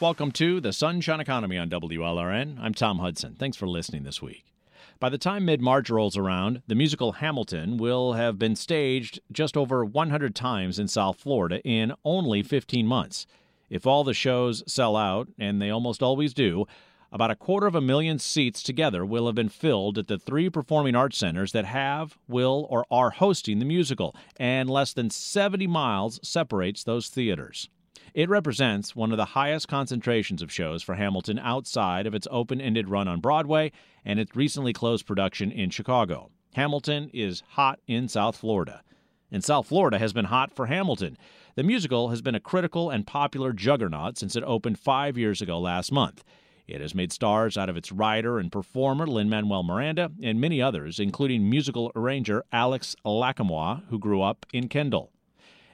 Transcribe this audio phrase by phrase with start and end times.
[0.00, 2.58] Welcome to the Sunshine Economy on WLRN.
[2.58, 3.36] I'm Tom Hudson.
[3.38, 4.46] Thanks for listening this week.
[4.98, 9.58] By the time mid March rolls around, the musical Hamilton will have been staged just
[9.58, 13.26] over 100 times in South Florida in only 15 months.
[13.68, 16.64] If all the shows sell out, and they almost always do,
[17.12, 20.48] about a quarter of a million seats together will have been filled at the three
[20.48, 25.66] performing arts centers that have, will, or are hosting the musical, and less than 70
[25.66, 27.68] miles separates those theaters.
[28.14, 32.60] It represents one of the highest concentrations of shows for Hamilton outside of its open
[32.60, 33.70] ended run on Broadway
[34.04, 36.30] and its recently closed production in Chicago.
[36.54, 38.82] Hamilton is hot in South Florida.
[39.30, 41.16] And South Florida has been hot for Hamilton.
[41.54, 45.60] The musical has been a critical and popular juggernaut since it opened five years ago
[45.60, 46.24] last month.
[46.66, 50.60] It has made stars out of its writer and performer Lin Manuel Miranda and many
[50.60, 55.12] others, including musical arranger Alex Lacamoire, who grew up in Kendall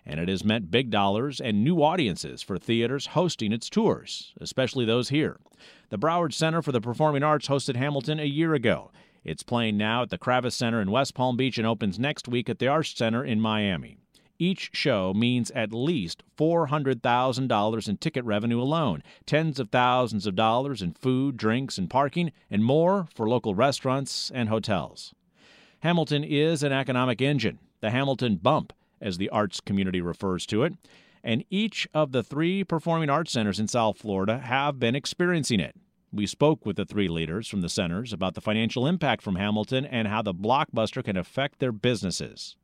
[0.07, 4.85] and it has meant big dollars and new audiences for theaters hosting its tours, especially
[4.85, 5.41] those here.
[5.91, 8.93] The Broward Center for the Performing Arts hosted Hamilton a year ago.
[9.25, 12.49] It's playing now at the Kravis Center in West Palm Beach and opens next week
[12.49, 13.99] at the Arsht Center in Miami.
[14.39, 20.83] Each show means at least $400,000 in ticket revenue alone, tens of thousands of dollars
[20.83, 25.15] in food, drinks, and parking, and more for local restaurants and hotels.
[25.81, 27.59] Hamilton is an economic engine.
[27.81, 30.75] The Hamilton Bump as the arts community refers to it.
[31.23, 35.75] And each of the three performing arts centers in South Florida have been experiencing it.
[36.13, 39.85] We spoke with the three leaders from the centers about the financial impact from Hamilton
[39.85, 42.57] and how the blockbuster can affect their businesses.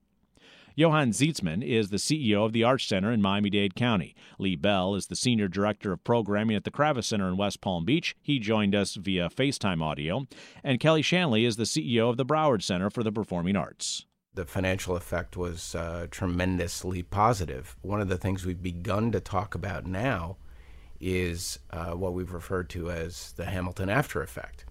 [0.74, 4.14] Johann Zietsman is the CEO of the Arsht Center in Miami Dade County.
[4.38, 7.84] Lee Bell is the Senior Director of Programming at the Kravis Center in West Palm
[7.84, 8.16] Beach.
[8.22, 10.26] He joined us via FaceTime audio.
[10.64, 14.44] And Kelly Shanley is the CEO of the Broward Center for the Performing Arts the
[14.46, 17.76] financial effect was uh, tremendously positive.
[17.82, 20.36] One of the things we've begun to talk about now
[21.00, 24.64] is uh, what we've referred to as the Hamilton after effect.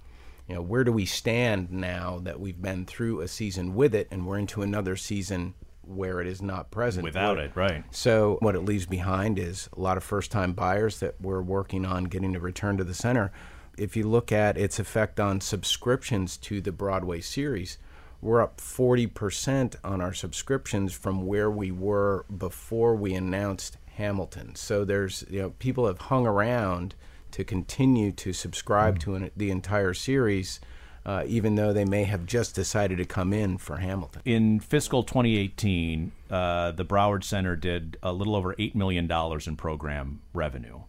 [0.47, 4.07] You know, where do we stand now that we've been through a season with it
[4.11, 5.53] and we're into another season
[5.83, 7.83] where it is not present without it, right?
[7.91, 12.05] So what it leaves behind is a lot of first-time buyers that we're working on
[12.05, 13.31] getting to return to the center.
[13.77, 17.77] If you look at its effect on subscriptions to the Broadway series,
[18.21, 24.55] we're up 40% on our subscriptions from where we were before we announced Hamilton.
[24.55, 26.93] So there's, you know, people have hung around
[27.31, 29.11] to continue to subscribe mm-hmm.
[29.11, 30.59] to an, the entire series.
[31.03, 34.21] Uh, even though they may have just decided to come in for Hamilton.
[34.23, 40.21] In fiscal 2018, uh, the Broward Center did a little over $8 million in program
[40.31, 40.81] revenue.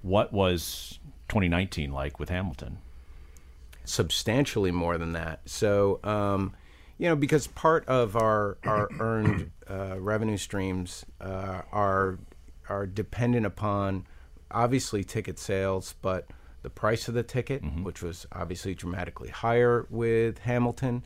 [0.00, 0.98] What was
[1.28, 2.78] 2019 like with Hamilton?
[3.84, 5.40] Substantially more than that.
[5.44, 6.54] So, um,
[7.00, 12.18] you know, because part of our our earned uh, revenue streams uh, are
[12.68, 14.06] are dependent upon
[14.50, 16.26] obviously ticket sales, but
[16.60, 17.84] the price of the ticket, mm-hmm.
[17.84, 21.02] which was obviously dramatically higher with Hamilton,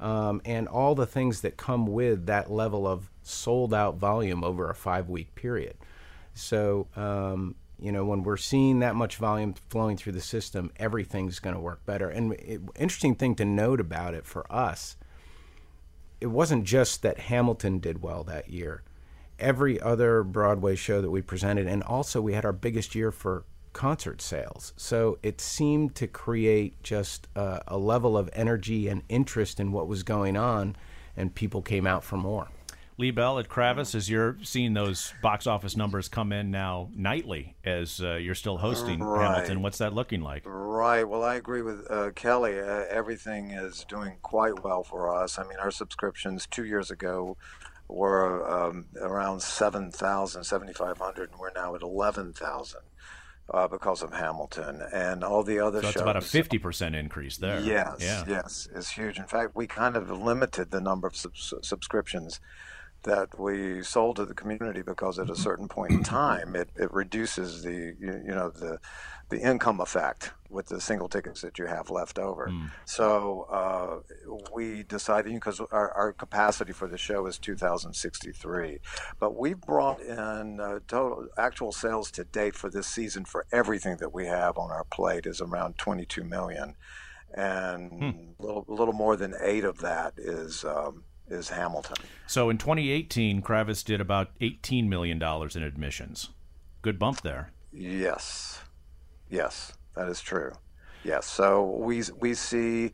[0.00, 4.68] um, and all the things that come with that level of sold out volume over
[4.68, 5.78] a five week period.
[6.34, 11.38] So, um, you know, when we're seeing that much volume flowing through the system, everything's
[11.38, 12.10] going to work better.
[12.10, 14.96] And it, interesting thing to note about it for us
[16.20, 18.82] it wasn't just that Hamilton did well that year.
[19.38, 23.44] Every other Broadway show that we presented, and also we had our biggest year for
[23.72, 24.72] concert sales.
[24.76, 29.86] So it seemed to create just a, a level of energy and interest in what
[29.86, 30.74] was going on,
[31.16, 32.48] and people came out for more.
[32.98, 37.54] Lee Bell at Kravis, as you're seeing those box office numbers come in now nightly
[37.64, 39.34] as uh, you're still hosting right.
[39.34, 40.42] Hamilton, what's that looking like?
[40.44, 41.04] Right.
[41.04, 42.58] Well, I agree with uh, Kelly.
[42.58, 45.38] Uh, everything is doing quite well for us.
[45.38, 47.36] I mean, our subscriptions two years ago
[47.86, 52.80] were um, around 7,000, 7,500, and we're now at 11,000.
[53.50, 56.02] Uh, because of Hamilton and all the other so that's shows.
[56.02, 57.60] about a 50% increase there.
[57.60, 58.22] Yes, yeah.
[58.28, 59.16] yes, it's huge.
[59.16, 61.32] In fact, we kind of limited the number of sub-
[61.62, 62.40] subscriptions
[63.04, 66.92] that we sold to the community because at a certain point in time it, it
[66.92, 68.78] reduces the you, you know the
[69.28, 72.48] the income effect with the single tickets that you have left over.
[72.48, 72.70] Mm.
[72.86, 78.78] So uh, we decided because our, our, capacity for the show is 2,063,
[79.20, 83.98] but we brought in uh, total actual sales to date for this season for everything
[83.98, 86.74] that we have on our plate is around 22 million,
[87.34, 88.42] and hmm.
[88.42, 91.96] a little, little more than eight of that is um, is Hamilton.
[92.26, 96.30] So in 2018, Kravis did about 18 million dollars in admissions.
[96.82, 97.52] Good bump there.
[97.72, 98.60] Yes,
[99.30, 100.52] yes, that is true.
[101.04, 102.92] Yes, so we we see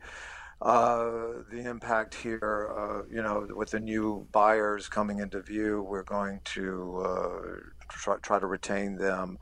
[0.61, 1.05] uh,
[1.51, 2.73] the impact here.
[2.77, 7.39] Uh, you know, with the new buyers coming into view, we're going to uh,
[7.89, 9.37] try, try to retain them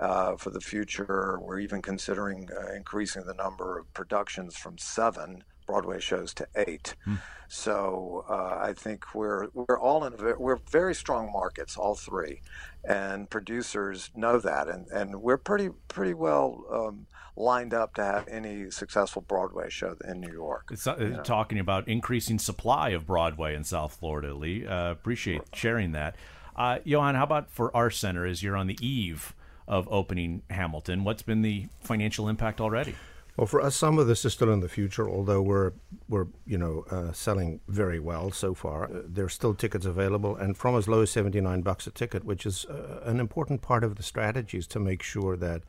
[0.00, 1.38] uh, for the future.
[1.40, 6.94] We're even considering uh, increasing the number of productions from seven Broadway shows to eight.
[7.04, 7.16] Hmm.
[7.48, 12.40] So uh, I think we're we're all in a, we're very strong markets, all three,
[12.82, 16.64] and producers know that, and, and we're pretty pretty well.
[16.70, 17.06] Um,
[17.36, 20.68] lined up to have any successful Broadway show in New York.
[20.70, 24.64] It's uh, talking about increasing supply of Broadway in South Florida, Lee.
[24.66, 26.14] Uh, appreciate sharing that.
[26.56, 29.34] Uh, Johann, how about for our center as you're on the eve
[29.66, 31.02] of opening Hamilton?
[31.04, 32.94] What's been the financial impact already?
[33.36, 35.08] Well, for us, some of this is still in the future.
[35.08, 35.72] Although we're
[36.08, 40.56] we're you know uh, selling very well so far, uh, are still tickets available, and
[40.56, 43.82] from as low as seventy nine bucks a ticket, which is uh, an important part
[43.82, 45.62] of the strategy, is to make sure that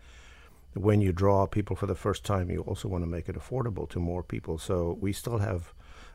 [0.75, 3.89] when you draw people for the first time, you also want to make it affordable
[3.89, 4.59] to more people.
[4.59, 5.73] So we still have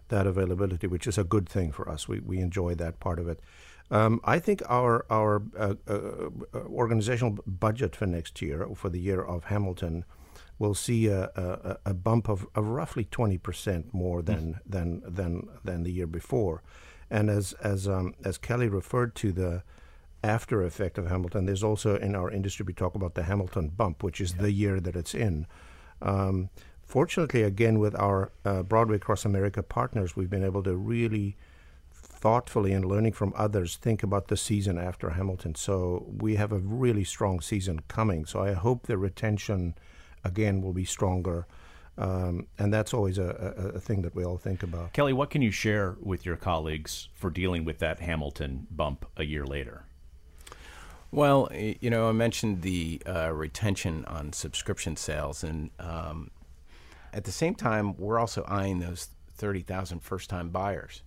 [0.09, 2.07] that availability, which is a good thing for us.
[2.07, 3.41] We we enjoy that part of it.
[3.91, 9.01] Um, I think our our uh, uh, uh organizational budget for next year, for the
[9.01, 10.05] year of Hamilton
[10.61, 14.59] will see a, a, a bump of, of roughly 20% more than, mm.
[14.67, 16.63] than, than, than the year before.
[17.11, 19.63] And as, as, um, as Kelly referred to the
[20.23, 24.03] after effect of Hamilton, there's also in our industry, we talk about the Hamilton bump,
[24.03, 24.43] which is yeah.
[24.43, 25.47] the year that it's in.
[26.03, 26.51] Um,
[26.83, 31.39] fortunately, again, with our uh, Broadway Across America partners, we've been able to really
[31.91, 35.55] thoughtfully and learning from others think about the season after Hamilton.
[35.55, 38.27] So we have a really strong season coming.
[38.27, 39.75] So I hope the retention–
[40.25, 41.47] again will be stronger.
[41.99, 44.95] Um, and that's always a, a, a, thing that we all think about.
[44.95, 49.25] Kelly, what can you share with your colleagues for dealing with that Hamilton bump a
[49.25, 49.85] year later?
[51.11, 56.31] Well, you know, I mentioned the uh, retention on subscription sales, and um,
[57.13, 61.03] at the same time, we're also eyeing those 30,000 first time buyers.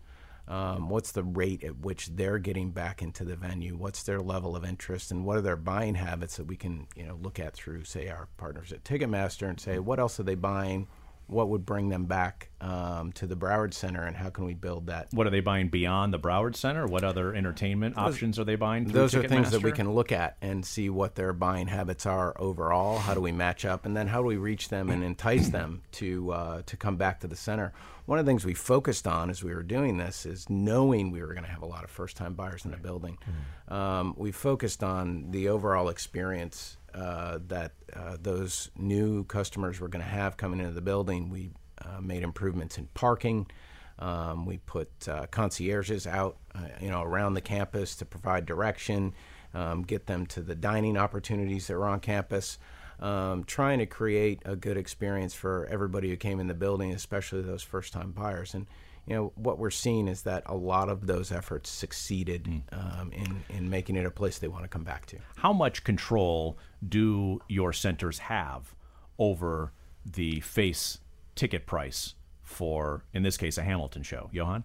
[0.48, 3.78] Um, what's the rate at which they're getting back into the venue?
[3.78, 7.06] What's their level of interest, and what are their buying habits that we can, you
[7.06, 10.36] know, look at through, say, our partners at Ticketmaster, and say what else are they
[10.36, 10.88] buying?
[11.28, 14.88] What would bring them back um, to the Broward Center, and how can we build
[14.88, 15.08] that?
[15.12, 16.86] What are they buying beyond the Broward Center?
[16.86, 18.86] What other entertainment those, options are they buying?
[18.86, 22.34] those are things that we can look at and see what their buying habits are
[22.40, 23.00] overall.
[23.00, 25.82] How do we match up, and then how do we reach them and entice them
[25.94, 27.74] to uh, to come back to the center?
[28.06, 31.22] one of the things we focused on as we were doing this is knowing we
[31.22, 33.18] were going to have a lot of first time buyers in the building.
[33.22, 33.74] Mm-hmm.
[33.74, 40.04] Um, we focused on the overall experience uh, that uh, those new customers were going
[40.04, 41.30] to have coming into the building.
[41.30, 41.52] We
[41.84, 43.48] uh, made improvements in parking.
[44.00, 49.14] Um, we put uh, concierges out, uh, you know, around the campus to provide direction,
[49.54, 52.58] um, get them to the dining opportunities that were on campus
[53.04, 57.42] um, trying to create a good experience for everybody who came in the building, especially
[57.42, 58.54] those first time buyers.
[58.54, 58.66] And
[59.06, 62.62] you know what we're seeing is that a lot of those efforts succeeded mm.
[62.72, 65.18] um, in in making it a place they want to come back to.
[65.36, 66.58] How much control
[66.88, 68.74] do your centers have
[69.20, 69.74] over
[70.06, 71.00] the face
[71.36, 74.30] ticket price for, in this case, a Hamilton show?
[74.32, 74.64] Johann?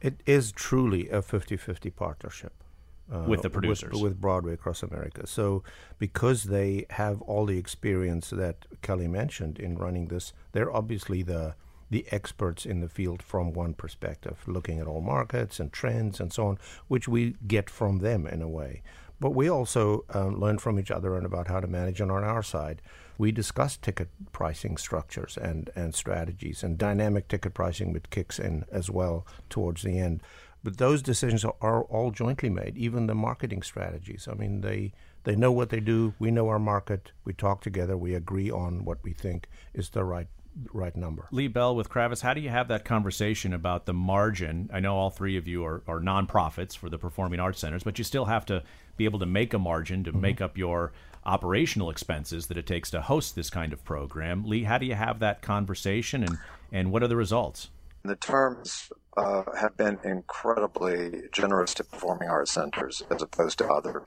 [0.00, 2.64] It is truly a 50 50 partnership
[3.12, 5.26] uh, with the producers with, with, Broadway across America.
[5.26, 5.62] So
[5.98, 11.54] because they have all the experience that Kelly mentioned in running this, they're obviously the
[11.90, 16.32] the experts in the field from one perspective, looking at all markets and trends and
[16.32, 18.82] so on, which we get from them in a way.
[19.20, 22.42] But we also um, learn from each other and about how to manage on our
[22.42, 22.80] side.
[23.16, 28.64] We discuss ticket pricing structures and, and strategies, and dynamic ticket pricing, which kicks in
[28.70, 30.22] as well towards the end.
[30.68, 34.28] But those decisions are, are all jointly made, even the marketing strategies.
[34.30, 34.92] I mean, they
[35.24, 36.12] they know what they do.
[36.18, 37.12] We know our market.
[37.24, 37.96] We talk together.
[37.96, 40.26] We agree on what we think is the right
[40.74, 41.26] right number.
[41.30, 44.68] Lee Bell with Kravis, how do you have that conversation about the margin?
[44.70, 47.96] I know all three of you are, are nonprofits for the performing arts centers, but
[47.96, 48.62] you still have to
[48.98, 50.20] be able to make a margin to mm-hmm.
[50.20, 50.92] make up your
[51.24, 54.44] operational expenses that it takes to host this kind of program.
[54.44, 56.36] Lee, how do you have that conversation and,
[56.70, 57.70] and what are the results?
[58.04, 64.04] The terms uh, have been incredibly generous to performing arts centers as opposed to other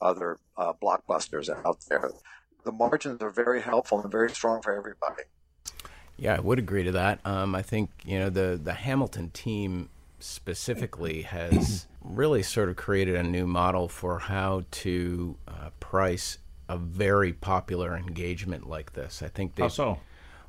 [0.00, 2.10] other uh, blockbusters out there.
[2.64, 5.24] The margins are very helpful and very strong for everybody.
[6.16, 7.20] Yeah, I would agree to that.
[7.24, 13.16] Um, I think you know the the Hamilton team specifically has really sort of created
[13.16, 19.22] a new model for how to uh, price a very popular engagement like this.
[19.22, 19.62] I think they.
[19.62, 19.98] How so?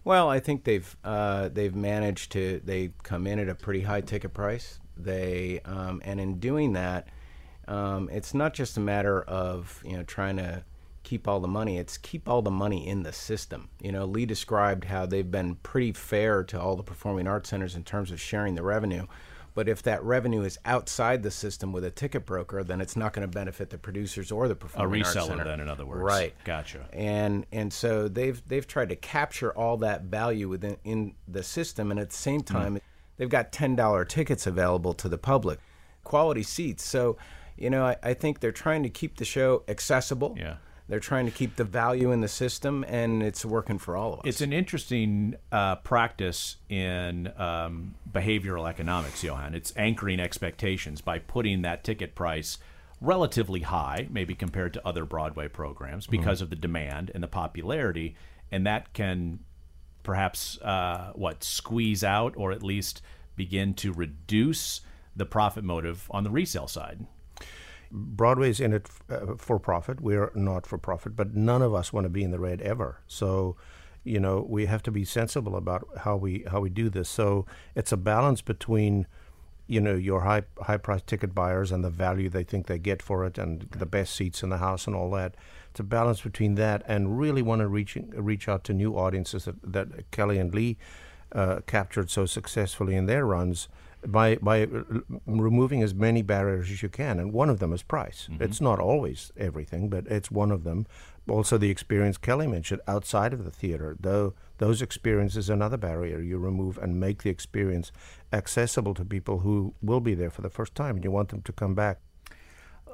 [0.04, 4.02] Well, I think they've uh, they've managed to they come in at a pretty high
[4.02, 4.80] ticket price.
[4.98, 7.08] They um, and in doing that,
[7.68, 10.64] um, it's not just a matter of you know trying to
[11.04, 11.78] keep all the money.
[11.78, 13.70] It's keep all the money in the system.
[13.80, 17.76] You know, Lee described how they've been pretty fair to all the performing arts centers
[17.76, 19.06] in terms of sharing the revenue.
[19.54, 23.12] But if that revenue is outside the system with a ticket broker, then it's not
[23.14, 25.44] going to benefit the producers or the A performing arts reseller, center.
[25.44, 26.02] then, in other words.
[26.02, 26.34] Right.
[26.46, 26.88] Gotcha.
[26.94, 31.92] And and so they've they've tried to capture all that value within in the system,
[31.92, 32.46] and at the same Hmm.
[32.54, 32.82] time,
[33.18, 35.60] they've got ten dollar tickets available to the public,
[36.06, 36.84] quality seats.
[36.86, 37.18] So,
[37.58, 40.36] you know, I, I think they're trying to keep the show accessible.
[40.40, 40.56] Yeah.
[40.88, 44.20] They're trying to keep the value in the system, and it's working for all of
[44.20, 44.26] us.
[44.26, 49.56] It's an interesting uh, practice in um, behavioral economics, Johann.
[49.56, 52.58] It's anchoring expectations by putting that ticket price
[53.00, 58.16] relatively high, maybe compared to other Broadway programs, because of the demand and the popularity,
[58.52, 59.40] and that can
[60.04, 63.02] perhaps uh, what squeeze out or at least
[63.36, 64.82] begin to reduce
[65.16, 67.06] the profit motive on the resale side.
[67.92, 70.02] Broadway's in it uh, for profit.
[70.02, 73.02] We're not for profit, but none of us want to be in the red ever.
[73.08, 73.58] So,
[74.04, 77.10] you know, we have to be sensible about how we how we do this.
[77.10, 77.46] So
[77.76, 79.08] it's a balance between,
[79.68, 83.02] you know, your high high price ticket buyers and the value they think they get
[83.02, 85.36] for it, and the best seats in the house and all that.
[85.70, 89.46] It's a balance between that and really want to reach reach out to new audiences
[89.46, 90.78] that, that Kelly and Lee
[91.34, 93.68] uh, captured so successfully in their runs
[94.06, 94.68] by by
[95.26, 98.28] removing as many barriers as you can, and one of them is price.
[98.40, 100.88] It's not always everything, but it's one of them.
[101.30, 106.38] Also, the experience Kelly mentioned outside of the theater, though those experiences another barrier you
[106.38, 107.92] remove and make the experience
[108.34, 111.42] accessible to people who will be there for the first time, and you want them
[111.44, 112.00] to come back.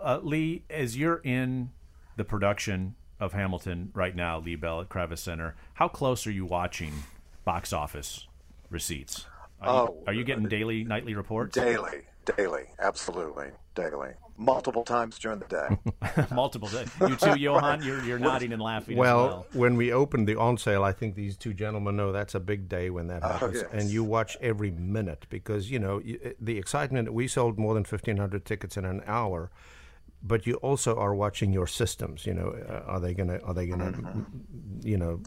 [0.02, 1.72] Uh, Lee, as you're in
[2.18, 6.46] the production of Hamilton right now, Lee Bell at Kravis Center, how close are you
[6.46, 6.92] watching
[7.46, 8.28] box office
[8.70, 9.26] receipts?
[9.62, 11.56] Are, Oh, you, are you getting uh, daily, nightly reports?
[11.56, 12.02] Daily,
[12.38, 16.26] daily, absolutely, daily, multiple times during the day.
[16.36, 16.90] Multiple days.
[17.02, 17.82] You too, Johann.
[17.82, 19.46] You're, you're nodding and laughing Well, as well.
[19.54, 22.70] when we opened the on sale, I think these two gentlemen know that's a big
[22.70, 23.66] day when that oh, happens, yes.
[23.74, 27.12] and you watch every minute because you know y- the excitement.
[27.14, 29.50] We sold more than fifteen hundred tickets in an hour,
[30.28, 32.26] but you also are watching your systems.
[32.26, 33.40] You know, uh, are they gonna?
[33.44, 33.94] Are they gonna?
[34.82, 35.22] You know,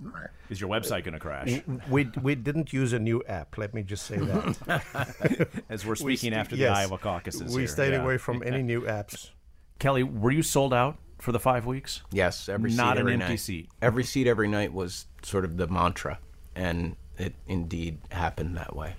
[0.48, 1.60] Is your website going to crash?
[1.90, 3.56] we we didn't use a new app.
[3.58, 5.48] Let me just say that.
[5.68, 7.54] As we're speaking after the Iowa caucuses.
[7.54, 7.68] we here.
[7.68, 8.02] stayed Yeah.
[8.02, 9.30] away from any new apps.
[9.78, 12.02] Kelly, were you sold out for the five weeks?
[12.12, 13.40] Yes, every Not seat an empty night.
[13.40, 13.68] seat.
[13.80, 16.18] Every seat every night was sort of the mantra,
[16.54, 18.94] and it indeed happened that way.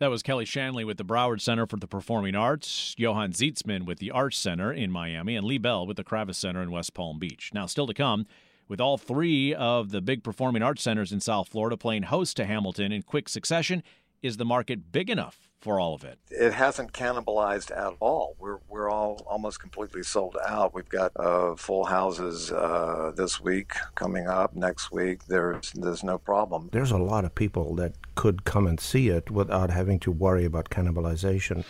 [0.00, 3.98] That was Kelly Shanley with the Broward Center for the Performing Arts, Johann Zietsman with
[3.98, 7.18] the Arsht Center in Miami, and Lee Bell with the Kravis Center in West Palm
[7.18, 7.50] Beach.
[7.52, 8.24] Now, still to come,
[8.66, 12.46] with all three of the big performing arts centers in South Florida playing host to
[12.46, 13.82] Hamilton in quick succession,
[14.22, 16.18] is the market big enough for all of it?
[16.30, 18.36] it hasn't cannibalized at all.
[18.38, 20.74] We're we're all almost completely sold out.
[20.74, 24.54] We've got uh, full houses uh, this week coming up.
[24.54, 26.70] Next week, there's there's no problem.
[26.72, 30.44] There's a lot of people that could come and see it without having to worry
[30.44, 31.64] about cannibalization.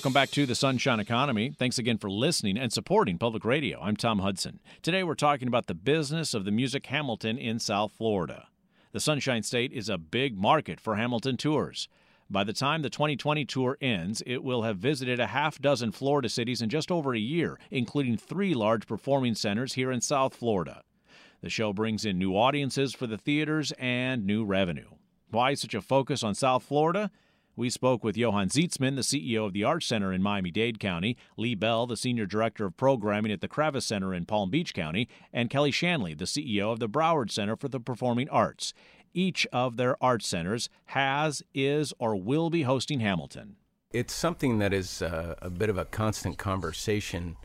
[0.00, 1.52] Welcome back to the Sunshine Economy.
[1.58, 3.78] Thanks again for listening and supporting public radio.
[3.82, 4.58] I'm Tom Hudson.
[4.80, 8.48] Today we're talking about the business of the Music Hamilton in South Florida.
[8.92, 11.86] The Sunshine State is a big market for Hamilton tours.
[12.30, 16.30] By the time the 2020 tour ends, it will have visited a half dozen Florida
[16.30, 20.80] cities in just over a year, including three large performing centers here in South Florida.
[21.42, 24.88] The show brings in new audiences for the theaters and new revenue.
[25.30, 27.10] Why such a focus on South Florida?
[27.60, 31.18] We spoke with Johann Zietsman, the CEO of the Arsht Center in Miami Dade County,
[31.36, 35.10] Lee Bell, the Senior Director of Programming at the Kravis Center in Palm Beach County,
[35.30, 38.72] and Kelly Shanley, the CEO of the Broward Center for the Performing Arts.
[39.12, 43.56] Each of their art centers has, is, or will be hosting Hamilton.
[43.92, 47.36] It's something that is uh, a bit of a constant conversation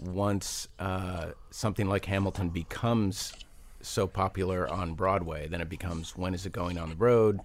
[0.00, 3.32] once uh, something like Hamilton becomes
[3.82, 5.46] so popular on Broadway.
[5.46, 7.38] Then it becomes when is it going on the road?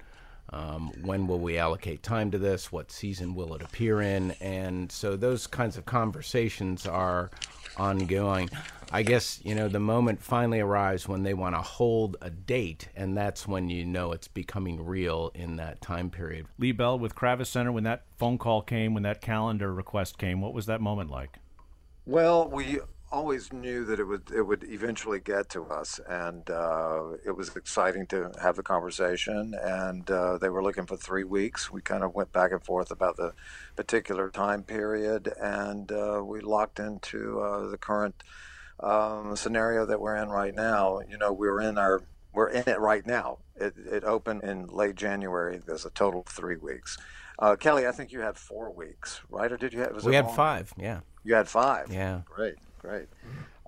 [0.51, 2.71] Um, when will we allocate time to this?
[2.71, 4.31] What season will it appear in?
[4.41, 7.29] And so those kinds of conversations are
[7.77, 8.49] ongoing.
[8.91, 12.89] I guess, you know, the moment finally arrives when they want to hold a date,
[12.95, 16.47] and that's when you know it's becoming real in that time period.
[16.57, 20.41] Lee Bell with Kravis Center, when that phone call came, when that calendar request came,
[20.41, 21.37] what was that moment like?
[22.07, 22.79] Well, we
[23.11, 27.55] always knew that it would it would eventually get to us, and uh, it was
[27.55, 29.53] exciting to have the conversation.
[29.61, 31.71] And uh, they were looking for three weeks.
[31.71, 33.33] We kind of went back and forth about the
[33.75, 38.23] particular time period, and uh, we locked into uh, the current
[38.79, 40.99] um, scenario that we're in right now.
[41.09, 44.95] You know, we're in our we're in it right now It, it opened in late
[44.95, 45.59] January.
[45.65, 46.97] There's a total of three weeks.
[47.39, 49.51] Uh, Kelly, I think you had four weeks, right?
[49.51, 50.03] Or did you have?
[50.03, 50.73] we had five.
[50.77, 50.99] Yeah.
[51.23, 51.91] You had five.
[51.91, 52.21] Yeah.
[52.25, 53.07] Great, great.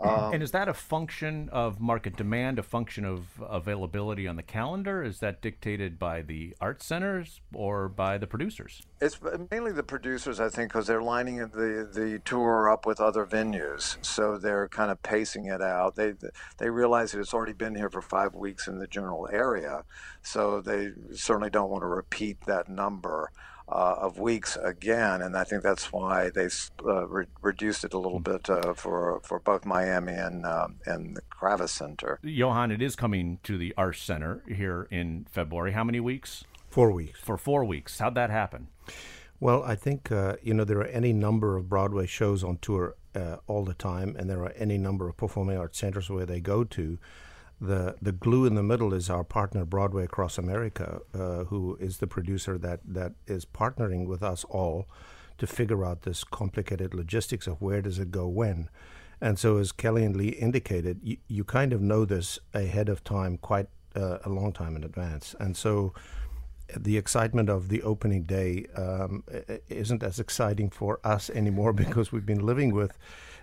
[0.01, 4.43] Um, and is that a function of market demand, a function of availability on the
[4.43, 5.03] calendar?
[5.03, 8.81] Is that dictated by the art centers or by the producers?
[8.99, 9.19] It's
[9.51, 14.03] mainly the producers, I think, because they're lining the the tour up with other venues,
[14.03, 15.95] so they're kind of pacing it out.
[15.95, 16.13] They
[16.57, 19.83] they realize that it's already been here for five weeks in the general area,
[20.23, 23.31] so they certainly don't want to repeat that number
[23.71, 26.49] uh, of weeks again, and I think that's why they
[26.85, 31.15] uh, re- reduced it a little bit uh, for for both Miami and um, and
[31.15, 32.19] the Kravis Center.
[32.21, 35.71] Johann, it is coming to the Arsht Center here in February.
[35.71, 36.43] How many weeks?
[36.69, 37.19] Four weeks.
[37.19, 37.99] For four weeks.
[37.99, 38.67] How'd that happen?
[39.39, 42.95] Well, I think uh, you know there are any number of Broadway shows on tour
[43.15, 46.41] uh, all the time, and there are any number of performing arts centers where they
[46.41, 46.99] go to
[47.61, 51.99] the the glue in the middle is our partner Broadway Across America, uh, who is
[51.99, 54.87] the producer that that is partnering with us all
[55.37, 58.69] to figure out this complicated logistics of where does it go when.
[59.21, 63.03] And so, as Kelly and Lee indicated, you, you kind of know this ahead of
[63.03, 65.35] time, quite uh, a long time in advance.
[65.39, 65.93] And so,
[66.75, 69.23] the excitement of the opening day um,
[69.69, 72.97] isn't as exciting for us anymore because we've been living with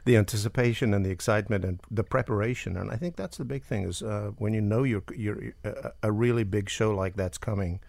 [0.08, 2.78] the anticipation and the excitement and the preparation.
[2.78, 5.92] And I think that's the big thing is uh, when you know you're, you're a,
[6.04, 7.80] a, really big show like that's coming,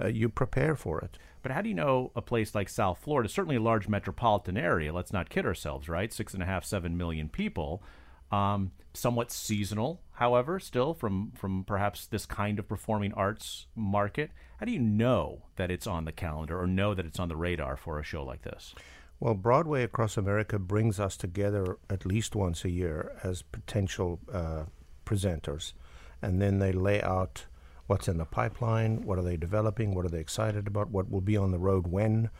[0.00, 1.16] uh, you prepare for it.
[1.42, 4.92] But how do you know a place like South Florida, certainly a large metropolitan area,
[4.92, 6.12] let's not kid ourselves, right?
[6.12, 7.84] Six and a half, seven million people.
[8.32, 14.32] Um, somewhat seasonal, however, still from from perhaps this kind of performing arts market.
[14.58, 17.36] How do you know that it's on the calendar or know that it's on the
[17.36, 18.74] radar for a show like this?
[19.20, 24.64] Well, Broadway Across America brings us together at least once a year as potential uh,
[25.06, 25.72] presenters.
[26.20, 27.46] And then they lay out
[27.86, 31.20] what's in the pipeline, what are they developing, what are they excited about, what will
[31.20, 32.30] be on the road when.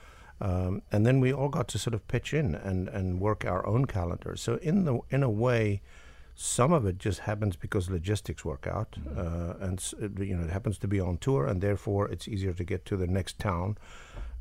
[0.40, 3.66] Um, and then we all got to sort of pitch in and, and work our
[3.66, 4.40] own calendars.
[4.40, 5.80] So in the in a way,
[6.34, 9.18] some of it just happens because logistics work out, mm-hmm.
[9.18, 12.64] uh, and you know it happens to be on tour, and therefore it's easier to
[12.64, 13.78] get to the next town.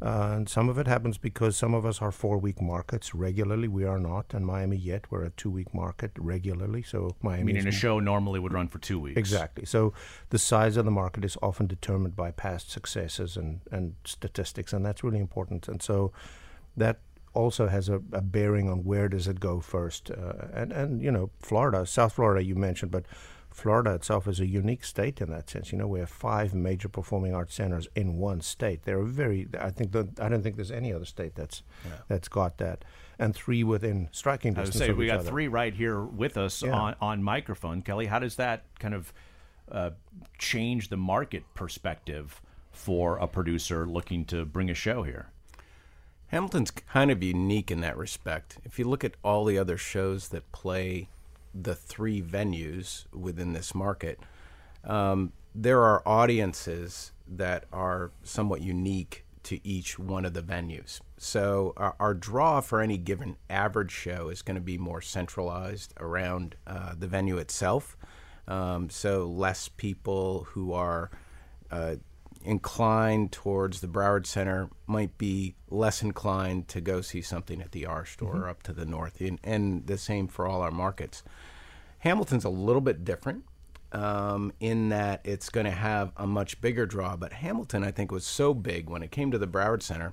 [0.03, 3.69] Uh, and some of it happens because some of us are four week markets regularly.
[3.69, 5.05] We are not in Miami yet.
[5.09, 6.83] We're a two week market regularly.
[6.83, 7.53] So Miami.
[7.53, 9.17] Meaning a show normally would run for two weeks.
[9.17, 9.65] Exactly.
[9.65, 9.93] So
[10.29, 14.85] the size of the market is often determined by past successes and, and statistics, and
[14.85, 15.69] that's really important.
[15.69, 16.11] And so
[16.75, 16.99] that
[17.33, 20.11] also has a, a bearing on where does it go first.
[20.11, 23.05] Uh, and, and, you know, Florida, South Florida, you mentioned, but
[23.53, 25.71] Florida itself is a unique state in that sense.
[25.71, 28.83] You know, we have five major performing arts centers in one state.
[28.83, 29.47] They're very.
[29.59, 31.91] I think that I don't think there's any other state that's yeah.
[32.07, 32.83] that's got that,
[33.19, 34.81] and three within striking distance.
[34.81, 35.29] I would say we got other.
[35.29, 36.71] three right here with us yeah.
[36.71, 37.83] on on microphone.
[37.83, 39.13] Kelly, how does that kind of
[39.71, 39.91] uh,
[40.39, 45.29] change the market perspective for a producer looking to bring a show here?
[46.27, 48.57] Hamilton's kind of unique in that respect.
[48.65, 51.09] If you look at all the other shows that play
[51.53, 54.19] the three venues within this market,
[54.83, 60.99] um, there are audiences that are somewhat unique to each one of the venues.
[61.17, 65.93] So our, our draw for any given average show is going to be more centralized
[65.99, 67.97] around uh, the venue itself.
[68.47, 71.11] Um, so less people who are
[71.71, 71.95] uh,
[72.43, 77.85] inclined towards the Broward Center might be less inclined to go see something at the
[77.85, 78.49] R store mm-hmm.
[78.49, 81.23] up to the north, and, and, the same for all our markets.
[81.99, 83.45] Hamilton's a little bit different
[83.93, 88.11] um, in that it's going to have a much bigger draw, but Hamilton, I think,
[88.11, 90.11] was so big when it came to the Broward Center.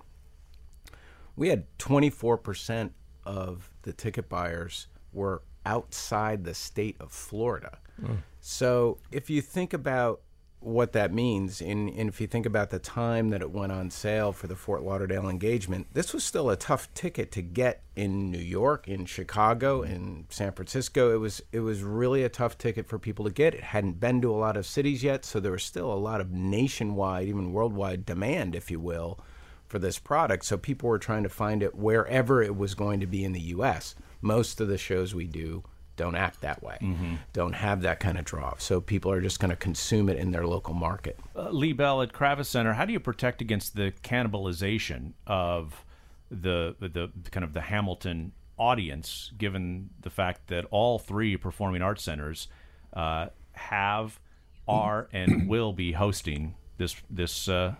[1.36, 2.90] We had 24%
[3.24, 7.78] of the ticket buyers were outside the state of Florida.
[8.00, 8.18] Mm.
[8.40, 10.22] So if you think about
[10.61, 11.61] what that means.
[11.61, 14.57] And, and, if you think about the time that it went on sale for the
[14.57, 19.07] Fort Lauderdale engagement, this was still a tough ticket to get in New York, in
[19.07, 21.14] Chicago, in San Francisco.
[21.14, 23.55] It was it was really a tough ticket for people to get.
[23.55, 26.20] It hadn't been to a lot of cities yet, so there was still a lot
[26.20, 29.18] of nationwide, even worldwide demand, if you will,
[29.66, 30.44] for this product.
[30.44, 33.40] So people were trying to find it wherever it was going to be in the
[33.40, 33.94] U.S.
[34.20, 35.64] Most of the shows we do
[36.00, 37.16] don't act that way, mm-hmm.
[37.34, 38.54] don't have that kind of draw.
[38.56, 41.20] So people are just going to consume it in their local market.
[41.36, 45.84] Uh, Lee Bell at Kravis Center, how do you protect against the cannibalization of
[46.30, 51.82] the, the, the kind of the Hamilton audience, given the fact that all three performing
[51.82, 52.48] arts centers
[52.94, 54.18] uh, have,
[54.66, 57.74] are, and will be hosting this this uh,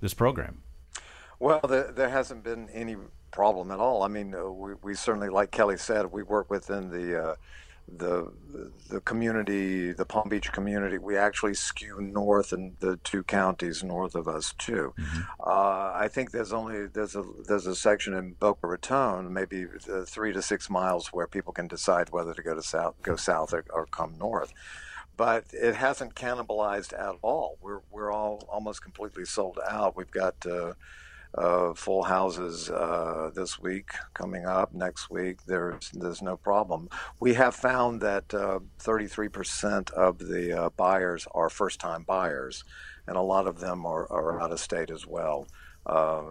[0.00, 0.62] this program?
[1.38, 2.96] Well, there, there hasn't been any
[3.30, 4.02] problem at all.
[4.02, 7.34] I mean, uh, we, we certainly, like Kelly said, we work within the uh,
[7.88, 8.32] the
[8.88, 14.14] the community, the Palm Beach community, we actually skew north in the two counties north
[14.14, 14.92] of us too.
[14.98, 15.20] Mm-hmm.
[15.40, 20.04] Uh, I think there's only there's a there's a section in Boca Raton, maybe uh,
[20.04, 23.52] three to six miles, where people can decide whether to go to south, go south,
[23.52, 24.52] or, or come north.
[25.16, 27.58] But it hasn't cannibalized at all.
[27.60, 29.96] We're we're all almost completely sold out.
[29.96, 30.44] We've got.
[30.44, 30.74] Uh,
[31.34, 36.88] uh, full houses uh, this week coming up next week there's there's no problem
[37.20, 42.64] we have found that uh, 33% of the uh, buyers are first time buyers
[43.06, 45.46] and a lot of them are, are out of state as well
[45.86, 46.22] uh,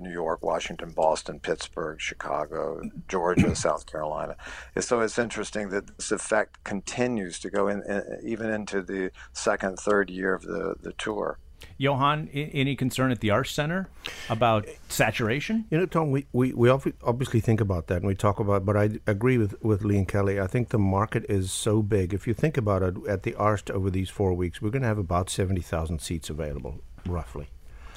[0.00, 4.36] New York, Washington, Boston, Pittsburgh, Chicago, Georgia, South Carolina.
[4.78, 9.78] So it's interesting that this effect continues to go in, in even into the second,
[9.78, 11.38] third year of the, the tour.
[11.76, 13.88] Johann, any concern at the Arsht Center
[14.28, 15.64] about saturation?
[15.70, 18.76] You know, Tom, we, we, we obviously think about that and we talk about, but
[18.76, 20.40] I agree with, with Lee and Kelly.
[20.40, 22.12] I think the market is so big.
[22.12, 24.88] If you think about it, at the Arsht over these four weeks, we're going to
[24.88, 27.48] have about 70,000 seats available, roughly.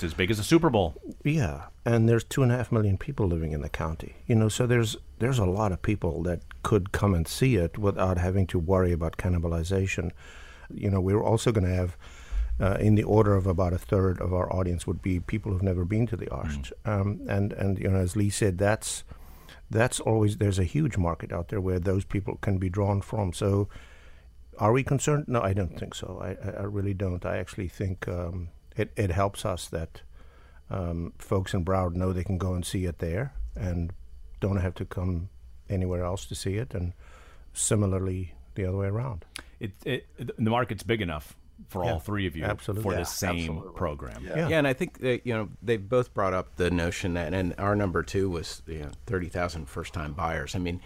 [0.02, 0.96] It's as big as a Super Bowl.
[1.24, 4.16] Yeah, and there's two and a half million people living in the county.
[4.26, 7.78] You know, so there's there's a lot of people that could come and see it
[7.78, 10.10] without having to worry about cannibalization.
[10.74, 11.98] You know, we're also going to have
[12.60, 15.64] uh, in the order of about a third of our audience would be people who've
[15.64, 16.72] never been to the Arsht.
[16.86, 17.02] Mm.
[17.02, 19.04] Um, and and you know, as Lee said, that's
[19.70, 23.34] that's always there's a huge market out there where those people can be drawn from.
[23.34, 23.70] So,
[24.58, 25.26] are we concerned?
[25.28, 26.20] No, I don't think so.
[26.22, 27.26] I, I really don't.
[27.26, 30.02] I actually think um, it it helps us that
[30.70, 33.94] um, folks in Broward know they can go and see it there and
[34.40, 35.30] don't have to come
[35.70, 36.74] anywhere else to see it.
[36.74, 36.94] And
[37.54, 39.26] similarly, the other way around.
[39.60, 41.36] It, it the market's big enough
[41.68, 42.84] for yeah, all three of you absolutely.
[42.84, 43.74] for yeah, the same absolutely.
[43.76, 44.26] program.
[44.26, 44.50] Yeah.
[44.50, 44.58] yeah.
[44.58, 47.76] and I think that you know they both brought up the notion that, and our
[47.76, 50.56] number two was you know, thirty thousand first time buyers.
[50.56, 50.82] I mean,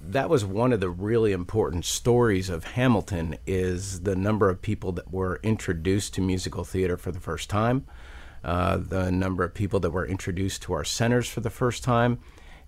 [0.00, 4.92] that was one of the really important stories of Hamilton is the number of people
[4.92, 7.86] that were introduced to musical theater for the first time,
[8.42, 12.18] uh, the number of people that were introduced to our centers for the first time,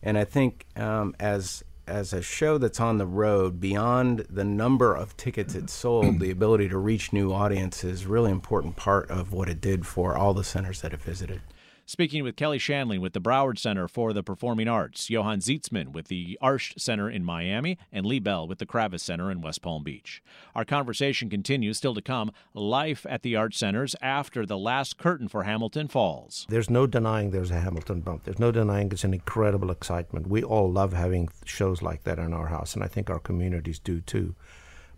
[0.03, 4.94] and I think um, as as a show that's on the road, beyond the number
[4.94, 9.49] of tickets it sold, the ability to reach new audiences really important part of what
[9.49, 11.40] it did for all the centers that it visited.
[11.88, 16.09] Speaking with Kelly Shanley with the Broward Center for the Performing Arts, Johann Zietsman with
[16.09, 19.85] the Arsht Center in Miami, and Lee Bell with the Kravis Center in West Palm
[19.85, 20.20] Beach.
[20.57, 25.29] Our conversation continues still to come life at the Arts Centers after the last curtain
[25.29, 26.44] for Hamilton falls.
[26.49, 28.25] There's no denying there's a Hamilton bump.
[28.25, 30.27] There's no denying it's an incredible excitement.
[30.27, 33.79] We all love having shows like that in our house, and I think our communities
[33.79, 34.35] do too.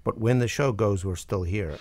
[0.04, 1.76] But when the show goes, we're still here.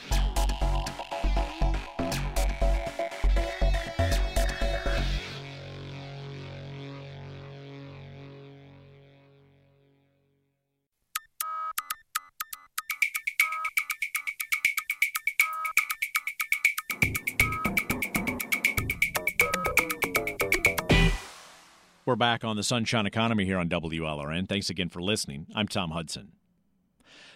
[22.07, 24.47] We're back on the Sunshine Economy here on WLRN.
[24.47, 25.45] Thanks again for listening.
[25.53, 26.31] I'm Tom Hudson.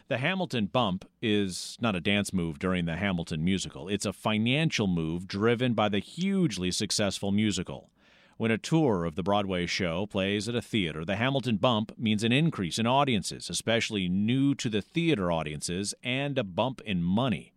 [0.08, 3.90] The Hamilton bump is not a dance move during the Hamilton musical.
[3.90, 7.90] It's a financial move driven by the hugely successful musical.
[8.38, 12.24] When a tour of the Broadway show plays at a theater, the Hamilton bump means
[12.24, 17.52] an increase in audiences, especially new to the theater audiences, and a bump in money.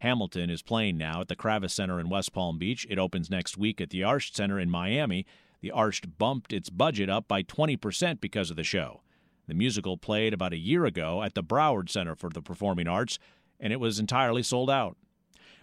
[0.00, 2.86] Hamilton is playing now at the Kravis Center in West Palm Beach.
[2.90, 5.26] It opens next week at the Arsht Center in Miami.
[5.60, 9.02] The Arsht bumped its budget up by 20% because of the show.
[9.48, 13.18] The musical played about a year ago at the Broward Center for the Performing Arts,
[13.60, 14.96] and it was entirely sold out.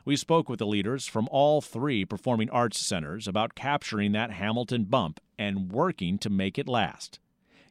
[0.06, 4.86] We spoke with the leaders from all three performing arts centers about capturing that Hamilton
[4.86, 7.20] bump and working to make it last.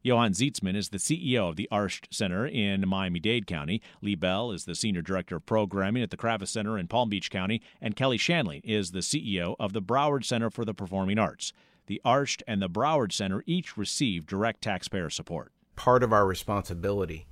[0.02, 3.80] Johann Zietsman is the CEO of the Arsht Center in Miami Dade County.
[4.00, 7.30] Lee Bell is the Senior Director of Programming at the Kravis Center in Palm Beach
[7.30, 7.62] County.
[7.80, 11.52] And Kelly Shanley is the CEO of the Broward Center for the Performing Arts
[11.86, 15.52] the Arsht and the Broward Center each receive direct taxpayer support.
[15.76, 17.26] Part of our responsibility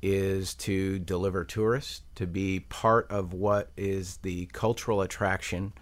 [0.00, 5.72] is to deliver tourists, to be part of what is the cultural attraction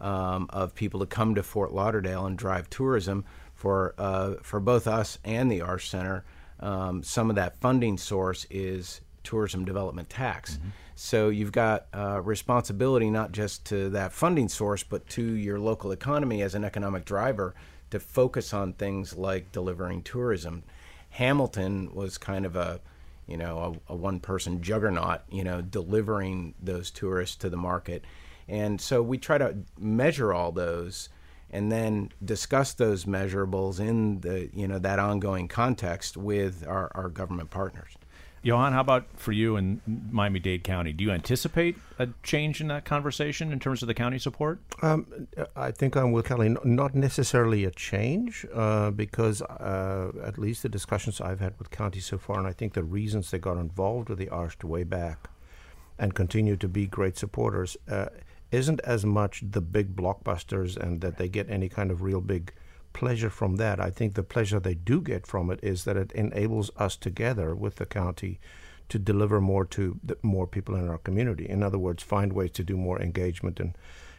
[0.00, 4.86] um, of people to come to Fort Lauderdale and drive tourism for uh, for both
[4.86, 6.24] us and the Arsht Center.
[6.58, 10.54] Um, some of that funding source is tourism development tax.
[10.54, 10.68] Mm-hmm.
[11.02, 15.92] So you've got uh, responsibility not just to that funding source, but to your local
[15.92, 17.54] economy as an economic driver
[17.88, 20.62] to focus on things like delivering tourism.
[21.08, 22.80] Hamilton was kind of a
[23.26, 28.04] you know a, a one person juggernaut you know delivering those tourists to the market
[28.46, 31.08] and so we try to measure all those
[31.50, 37.08] and then discuss those measurables in the you know that ongoing context with our, our
[37.08, 37.96] government partners
[38.42, 40.94] Johann, how about for you in Miami Dade County?
[40.94, 44.60] Do you anticipate a change in that conversation in terms of the county support?
[44.80, 46.56] Um, I think I'm with Kelly.
[46.64, 52.00] Not necessarily a change, uh, because uh, at least the discussions I've had with county
[52.00, 55.28] so far, and I think the reasons they got involved with the Arsht way back
[55.98, 58.06] and continue to be great supporters, uh,
[58.50, 62.54] isn't as much the big blockbusters and that they get any kind of real big
[62.92, 63.80] pleasure from that.
[63.80, 67.54] I think the pleasure they do get from it is that it enables us together
[67.54, 68.40] with the county
[68.88, 71.48] to deliver more to the, more people in our community.
[71.48, 73.76] In other words, find ways to do more engagement and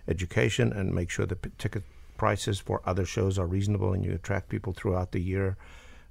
[0.08, 1.84] education and make sure the p- ticket
[2.18, 5.58] prices for other shows are reasonable and you attract people throughout the year.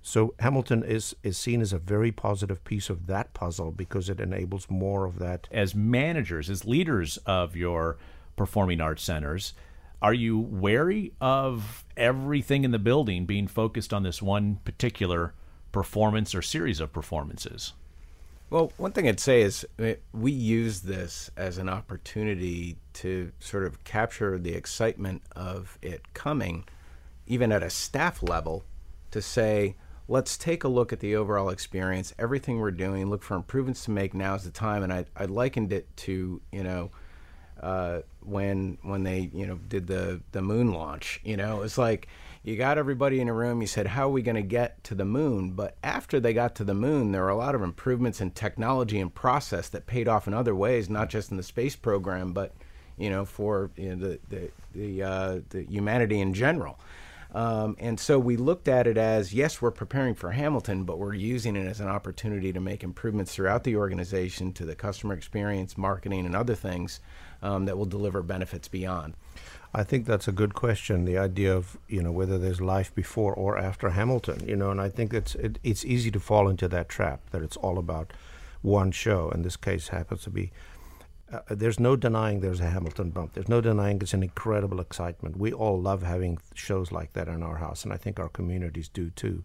[0.03, 4.21] So Hamilton is is seen as a very positive piece of that puzzle because it
[4.21, 5.47] enables more of that.
[5.51, 7.99] As managers, as leaders of your
[8.37, 9.53] performing arts centers,
[10.03, 15.35] are you wary of everything in the building being focused on this one particular
[15.73, 17.75] performance or series of performances?
[18.49, 19.65] Well, one thing I'd say is
[20.13, 26.65] we use this as an opportunity to sort of capture the excitement of it coming,
[27.29, 28.65] even at a staff level,
[29.13, 29.77] to say,
[30.09, 33.93] let's take a look at the overall experience, everything we're doing, look for improvements to
[33.93, 34.15] make.
[34.15, 34.83] Now is the time.
[34.83, 36.91] And I, I likened it to, you know,
[37.61, 41.21] uh, when when they you know did the the moon launch.
[41.25, 42.09] You know, it's like
[42.43, 43.61] you got everybody in a room.
[43.61, 46.55] You said, "How are we going to get to the moon?" But after they got
[46.57, 50.09] to the moon, there were a lot of improvements in technology and process that paid
[50.09, 52.55] off in other ways, not just in the space program, but
[52.97, 56.79] you know for you know, the the the, uh, the humanity in general.
[57.33, 61.15] Um, and so we looked at it as yes, we're preparing for Hamilton, but we're
[61.15, 65.79] using it as an opportunity to make improvements throughout the organization to the customer experience,
[65.79, 67.01] marketing, and other things
[67.43, 69.15] um, that will deliver benefits beyond?
[69.73, 71.05] I think that's a good question.
[71.05, 74.81] The idea of you know whether there's life before or after Hamilton, you know, and
[74.81, 78.13] I think it's it, it's easy to fall into that trap that it's all about
[78.63, 79.31] one show.
[79.31, 80.51] and this case, happens to be.
[81.33, 83.35] Uh, there's no denying there's a Hamilton bump.
[83.35, 85.37] There's no denying it's an incredible excitement.
[85.37, 88.89] We all love having shows like that in our house, and I think our communities
[88.89, 89.45] do too.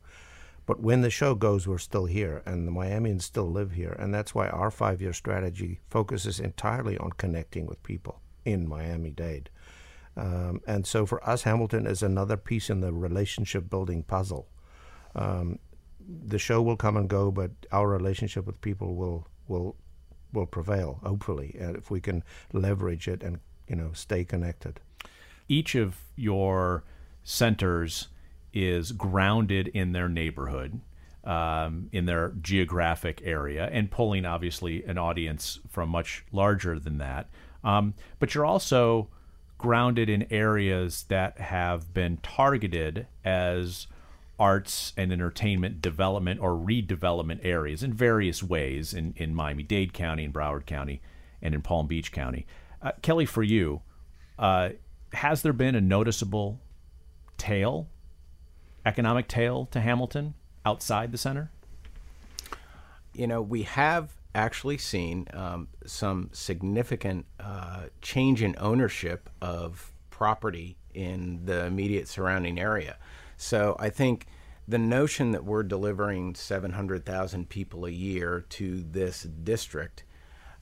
[0.65, 3.95] But when the show goes, we're still here, and the Miamians still live here.
[3.99, 9.12] And that's why our five year strategy focuses entirely on connecting with people in Miami
[9.12, 9.49] Dade.
[10.17, 14.47] Um, and so for us, Hamilton is another piece in the relationship building puzzle.
[15.13, 15.60] Um,
[16.08, 19.75] the show will come and go, but our relationship with people will will
[20.34, 20.99] will prevail.
[21.04, 22.23] Hopefully, and if we can
[22.54, 24.80] leverage it and you know stay connected.
[25.47, 26.84] Each of your
[27.23, 28.08] centers
[28.56, 30.80] is grounded in their neighborhood,
[31.26, 37.30] um, in their geographic area, and pulling obviously an audience from much larger than that.
[37.63, 39.10] Um, but you're also
[39.58, 43.88] grounded in areas that have been targeted as
[44.38, 50.24] arts and entertainment development or redevelopment areas in various ways in, in Miami Dade County,
[50.24, 51.02] in Broward County,
[51.41, 52.46] and in Palm Beach County.
[52.82, 53.82] Uh, Kelly, for you,
[54.38, 54.70] uh,
[55.13, 56.60] has there been a noticeable
[57.38, 57.88] tail
[58.86, 61.52] economic tail to Hamilton outside the center?
[63.13, 70.76] You know, we have actually seen um, some significant uh, change in ownership of property
[70.93, 72.98] in the immediate surrounding area.
[73.38, 74.28] So I think
[74.67, 80.04] the notion that we're delivering 700,000 people a year to this district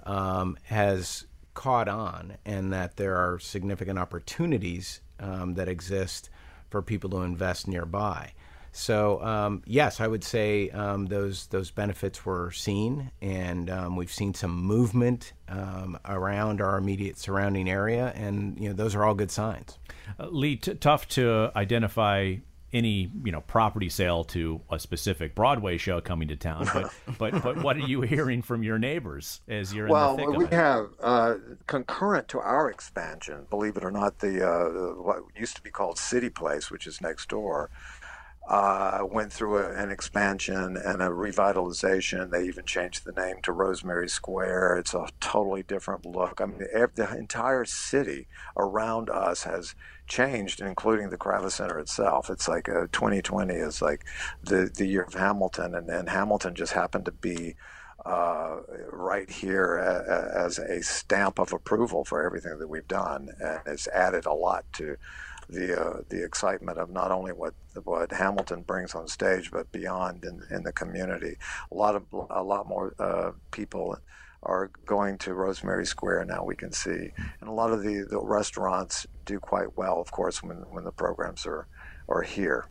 [0.06, 6.30] um, has caught on, and that there are significant opportunities um, that exist
[6.74, 8.34] for people to invest nearby.
[8.72, 14.12] So um, yes, I would say um, those those benefits were seen, and um, we've
[14.12, 19.14] seen some movement um, around our immediate surrounding area, and you know those are all
[19.14, 19.78] good signs.
[20.20, 22.38] Uh, Lee, t- tough to identify
[22.74, 26.68] any you know property sale to a specific Broadway show coming to town.
[26.74, 30.24] But but but what are you hearing from your neighbors as you're well, in the
[30.24, 30.56] thick we of it?
[30.56, 31.36] have uh,
[31.68, 33.46] concurrent to our expansion.
[33.50, 37.00] Believe it or not, the, uh, what used to be called City Place, which is
[37.02, 37.70] next door.
[38.46, 42.30] Uh, went through a, an expansion and a revitalization.
[42.30, 44.80] They even changed the name to Rosemary Square.
[44.80, 46.42] It's a totally different look.
[46.42, 49.76] I mean, the entire city around us has
[50.08, 52.30] changed, including the Kravis Center itself.
[52.30, 54.06] It's like a 2020 is like
[54.44, 57.56] the the year of Hamilton, and, and Hamilton just happened to be
[58.06, 58.58] uh,
[58.92, 59.78] right here
[60.36, 64.66] as a stamp of approval for everything that we've done, and it's added a lot
[64.74, 64.98] to
[65.50, 70.26] the uh, the excitement of not only what what Hamilton brings on stage, but beyond
[70.26, 71.38] in, in the community.
[71.72, 73.98] A lot of a lot more uh, people
[74.46, 76.44] are going to Rosemary Square now.
[76.44, 80.44] We can see, and a lot of the, the restaurants do quite well, of course,
[80.44, 81.68] when when the programs are
[82.08, 82.68] are here.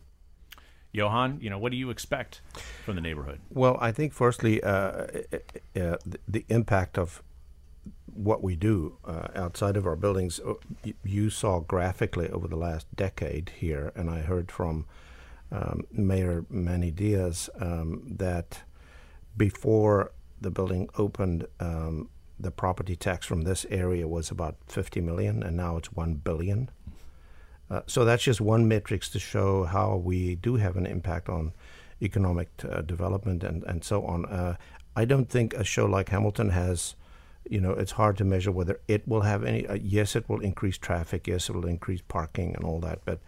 [0.91, 2.41] Johann, you know, what do you expect
[2.85, 3.39] from the neighborhood?
[3.49, 5.07] Well, I think firstly, uh, uh,
[5.75, 7.23] uh the, the, impact of
[8.13, 10.53] what we do uh, outside of our buildings, uh,
[11.03, 14.85] you saw graphically over the last decade here, and I heard from
[15.51, 18.61] um, Mayor Manny Diaz um, that
[19.35, 20.11] before
[20.43, 25.57] the building opened, um, the property tax from this area was about 50 million, and
[25.57, 26.69] now it's 1 billion.
[27.69, 31.53] Uh, so that's just one metrics to show how we do have an impact on
[32.01, 34.25] economic uh, development and, and so on.
[34.25, 34.55] Uh,
[34.95, 36.95] I don't think a show like Hamilton has,
[37.49, 39.65] you know, it's hard to measure whether it will have any.
[39.65, 41.27] Uh, yes, it will increase traffic.
[41.27, 42.99] Yes, it will increase parking and all that.
[43.05, 43.19] But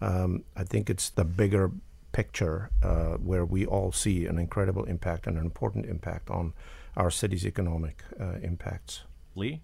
[0.00, 1.72] um, I think it's the bigger
[2.12, 6.52] picture uh, where we all see an incredible impact and an important impact on
[6.96, 8.02] our city's economic
[8.42, 9.02] impacts.
[9.34, 9.60] Lee?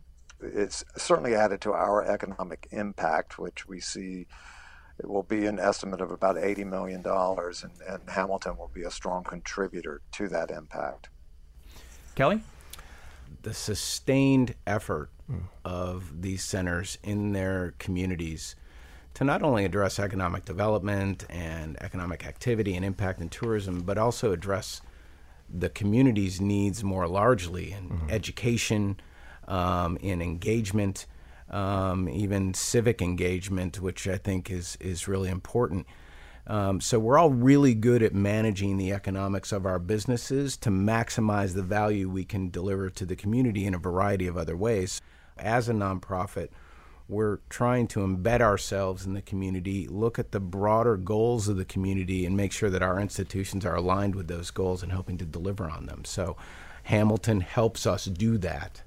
[0.53, 4.27] it's certainly added to our economic impact, which we see
[4.99, 8.91] it will be an estimate of about $80 million, and, and Hamilton will be a
[8.91, 11.09] strong contributor to that impact.
[12.15, 12.41] Kelley?
[13.43, 15.43] The sustained effort mm.
[15.65, 18.55] of these centers in their communities
[19.15, 24.33] to not only address economic development and economic activity and impact in tourism, but also
[24.33, 24.81] address
[25.49, 28.11] the community's needs more largely in mm-hmm.
[28.11, 28.99] education,
[29.47, 31.07] um, in engagement,
[31.51, 35.87] um, even civic engagement, which I think is is really important.
[36.47, 41.55] Um, so we're all really good at managing the economics of our businesses to maximize
[41.55, 45.01] the value we can deliver to the community in a variety of other ways.
[45.39, 46.49] As a nonprofit,
[47.09, 51.65] we're trying to embed ourselves in the community, look at the broader goals of the
[51.65, 55.25] community, and make sure that our institutions are aligned with those goals and helping to
[55.25, 56.05] deliver on them.
[56.05, 56.37] So
[56.85, 58.83] Hamilton helps us do that.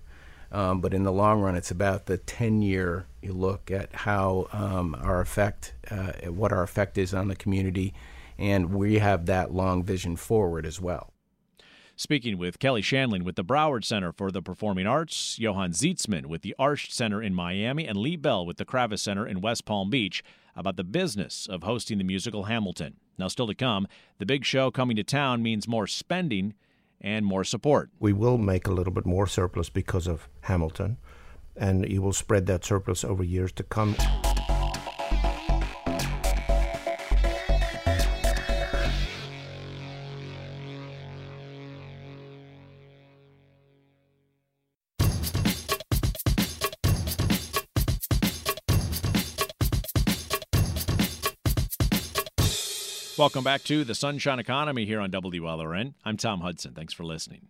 [0.51, 4.47] Um, but in the long run, it's about the 10 year you look at how
[4.53, 7.93] um, our effect, uh, what our effect is on the community,
[8.38, 11.12] and we have that long vision forward as well.
[12.00, 16.44] Speaking with Kelley Shanley with the Broward Center for the Performing Arts, Johann Zietsman with
[16.44, 19.90] the Arsht Center in Miami, and Lee Bell with the Kravis Center in West Palm
[19.90, 20.24] Beach
[20.56, 22.98] about the business of hosting the musical Hamilton.
[23.18, 23.88] Now, still to come,
[24.20, 26.54] the big show coming to town means more spending
[27.02, 27.90] and more support.
[28.00, 30.98] We will make a little bit more surplus because of Hamilton,
[31.56, 33.96] and you will spread that surplus over years to come.
[53.28, 55.96] Welcome back to the Sunshine Economy here on WLRN.
[56.06, 56.74] I'm Tom Hudson.
[56.74, 57.50] Thanks for listening.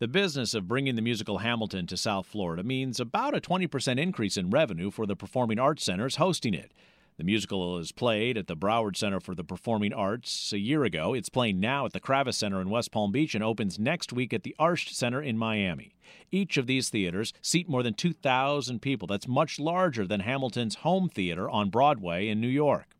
[0.00, 4.36] The business of bringing the musical Hamilton to South Florida means about a 20% increase
[4.36, 6.72] in revenue for the performing arts centers hosting it.
[7.18, 11.14] The musical is played at the Broward Center for the Performing Arts a year ago.
[11.14, 14.34] It's playing now at the Kravis Center in West Palm Beach and opens next week
[14.34, 15.94] at the Arsht Center in Miami.
[16.32, 19.06] Each of these theaters seat more than 2,000 people.
[19.06, 22.96] That's much larger than Hamilton's home theater on Broadway in New York.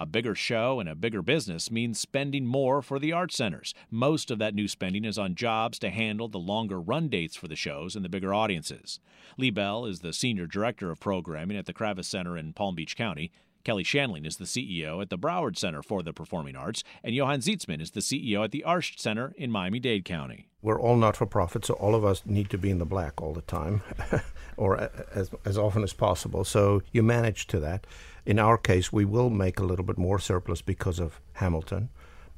[0.00, 3.74] A bigger show and a bigger business means spending more for the art centers.
[3.90, 7.48] Most of that new spending is on jobs to handle the longer run dates for
[7.48, 9.00] the shows and the bigger audiences.
[9.36, 12.96] Lee Bell is the Senior Director of Programming at the Kravis Center in Palm Beach
[12.96, 13.32] County.
[13.64, 17.40] Kelley Shanley is the CEO at the Broward Center for the Performing Arts, and Johann
[17.40, 20.48] Zietsman is the CEO at the Arsht Center in Miami Dade County.
[20.62, 23.20] We're all not for profit, so all of us need to be in the black
[23.20, 23.82] all the time,
[24.56, 24.78] or
[25.12, 26.44] as, as often as possible.
[26.44, 27.86] So you manage to that.
[28.28, 31.88] In our case, we will make a little bit more surplus because of Hamilton,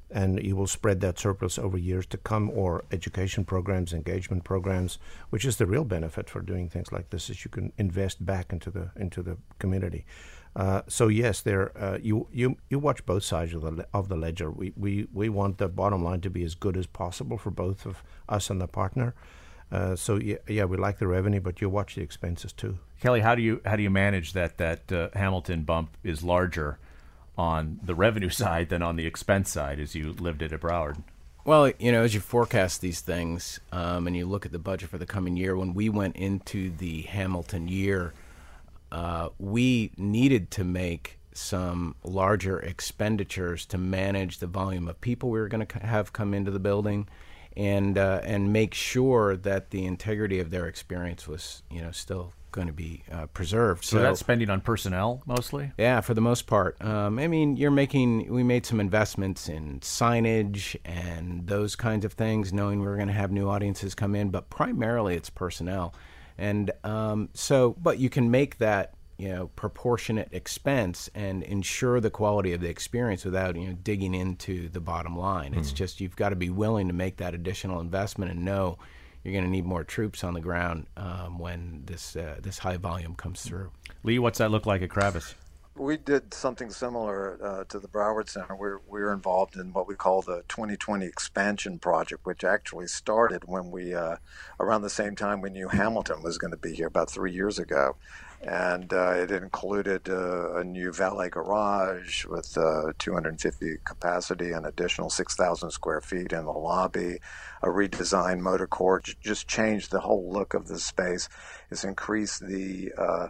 [0.09, 5.01] and you will spread that surplus over years to come, or education programs, engagement programs,
[5.31, 8.53] which is the real benefit for doing things like this, is you can invest back
[8.53, 10.05] into the into the community.
[10.55, 14.17] Uh, so yes, there uh, you you you watch both sides of the of the
[14.17, 14.49] ledger.
[14.49, 17.85] We, we we want the bottom line to be as good as possible for both
[17.85, 19.13] of us and the partner.
[19.73, 22.79] Uh, so yeah, yeah, we like the revenue, but you watch the expenses too.
[23.01, 26.79] Kelley, how do you how do you manage that that uh, Hamilton bump is larger
[27.37, 31.03] on the revenue side than on the expense side as you lived it at Broward?
[31.45, 34.91] Well, you know, as you forecast these things um, and you look at the budget
[34.91, 38.13] for the coming year, when we went into the Hamilton year,
[38.93, 45.41] uh, we needed to make some larger expenditures to manage the volume of people we
[45.41, 47.09] were going to have come into the building
[47.57, 52.33] and uh, and make sure that the integrity of their experience was you know still
[52.51, 53.85] going to be uh, preserved.
[53.85, 55.73] So, so, that's spending on personnel mostly.
[55.79, 56.83] Yeah, for the most part.
[56.85, 58.33] Um, I mean, you're making.
[58.33, 63.09] We made some investments in signage and those kinds of things, knowing we are going
[63.09, 65.95] to have new audiences come in, but primarily it's personnel.
[66.39, 72.09] And um, so, but you can make that you know proportionate expense and ensure the
[72.09, 75.53] quality of the experience without you know digging into the bottom line.
[75.53, 78.79] It's just you've got to be willing to make that additional investment and know
[79.25, 82.77] you're going to need more troops on the ground um, when this uh, this high
[82.77, 83.71] volume comes through.
[84.03, 85.35] Lee, what's that look like at Kravis?
[85.77, 88.55] We did something similar uh, to the Broward Center.
[88.55, 93.45] We're, we were involved in what we call the 2020 expansion project, which actually started
[93.47, 94.17] when we, uh,
[94.59, 97.59] around the same time we knew Hamilton was going to be here about three years
[97.59, 97.97] ago.
[98.43, 105.11] And uh, it included uh, a new valet garage with uh, 250 capacity, an additional
[105.11, 107.19] 6,000 square feet in the lobby,
[107.63, 111.29] a redesigned motor court, just changed the whole look of the space.
[111.71, 113.29] It's increased the uh,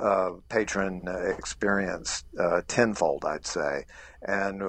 [0.00, 1.02] uh, patron
[1.38, 3.84] experience uh, tenfold, I'd say.
[4.22, 4.60] And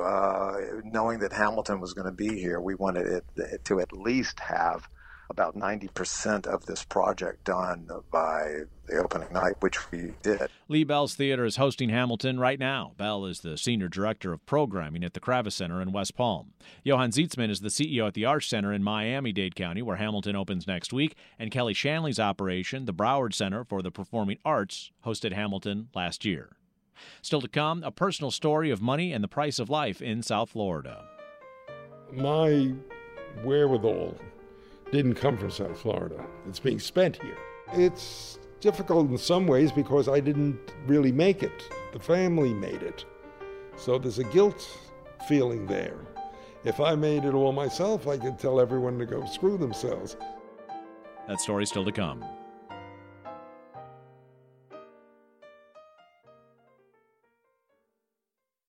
[0.83, 4.89] knowing that Hamilton was going to be here, we wanted it to at least have
[5.29, 10.49] about 90% of this project done by the opening night, which we did.
[10.67, 12.93] Lee Bell's Theater is hosting Hamilton right now.
[12.97, 16.53] Bell is the Senior Director of Programming at the Kravis Center in West Palm.
[16.83, 20.35] Johann Zietsman is the CEO at the Arsht Center in Miami Dade County, where Hamilton
[20.35, 21.15] opens next week.
[21.37, 26.57] And Kelley Shanley's operation, the Broward Center for the Performing Arts, hosted Hamilton last year.
[27.21, 30.51] Still to come, a personal story of money and the price of life in South
[30.51, 31.05] Florida.
[32.11, 32.71] My
[33.43, 34.17] wherewithal
[34.91, 36.25] didn't come from South Florida.
[36.47, 37.37] It's being spent here.
[37.73, 41.69] It's difficult in some ways because I didn't really make it.
[41.93, 43.05] The family made it.
[43.75, 44.67] So there's a guilt
[45.27, 45.97] feeling there.
[46.63, 50.17] If I made it all myself, I could tell everyone to go screw themselves.
[51.27, 52.23] That story still to come.